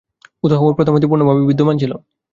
উহা 0.43 0.57
প্রথম 0.77 0.93
হইতে 0.93 1.09
পূর্ণভাবেই 1.09 1.47
বিদ্যমান 1.49 1.75
ছিল। 1.81 1.91